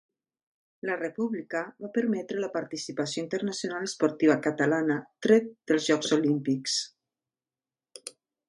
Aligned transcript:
La 0.89 0.93
República 1.01 1.59
va 1.83 1.89
permetre 1.97 2.41
la 2.45 2.49
participació 2.55 3.23
internacional 3.25 3.87
esportiva 3.91 4.39
catalana, 4.49 4.99
tret 5.27 5.55
dels 5.73 5.87
Jocs 5.93 6.17
Olímpics. 6.21 6.81